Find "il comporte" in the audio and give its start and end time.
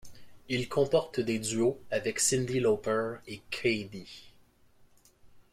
0.49-1.19